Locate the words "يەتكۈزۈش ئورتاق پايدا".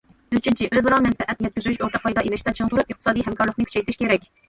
1.47-2.25